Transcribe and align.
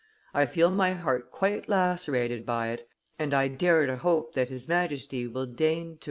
I 0.33 0.47
feel 0.47 0.71
my 0.71 0.93
heart 0.93 1.29
quite 1.29 1.69
lacerated 1.69 2.43
by 2.43 2.69
it, 2.69 2.89
and 3.19 3.35
I 3.35 3.47
dare 3.49 3.85
to 3.85 3.97
hope 3.97 4.33
that 4.33 4.49
his 4.49 4.67
Majesty 4.67 5.27
will 5.27 5.45
deign 5.45 5.97
to. 5.97 5.99